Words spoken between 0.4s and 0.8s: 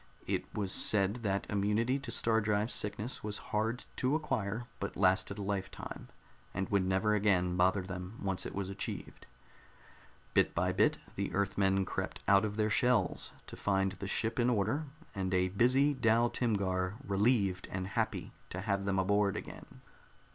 was